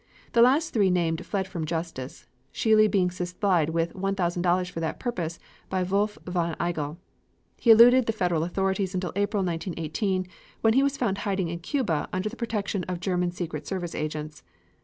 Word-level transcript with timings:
The 0.31 0.41
last 0.41 0.73
three 0.73 0.89
named 0.89 1.23
fled 1.27 1.47
from 1.47 1.63
justice, 1.63 2.25
Scheele 2.51 2.89
being 2.89 3.11
supplied 3.11 3.69
with 3.69 3.93
$1,000 3.93 4.71
for 4.71 4.79
that 4.79 4.99
purpose 4.99 5.37
by 5.69 5.83
Wolf 5.83 6.17
von 6.25 6.55
Igel. 6.59 6.97
He 7.57 7.69
eluded 7.69 8.07
the 8.07 8.11
Federal 8.11 8.43
authorities 8.43 8.95
until 8.95 9.13
April, 9.15 9.43
1918, 9.43 10.25
when 10.61 10.73
he 10.73 10.81
was 10.81 10.97
found 10.97 11.19
hiding 11.19 11.49
in 11.49 11.59
Cuba 11.59 12.09
under 12.11 12.29
the 12.29 12.35
protection 12.35 12.83
of 12.85 12.99
German 12.99 13.29
secret 13.31 13.67
service 13.67 13.93
agents. 13.93 14.41